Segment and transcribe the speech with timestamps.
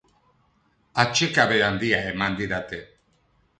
[1.03, 2.83] Atsekabe handia eman didate.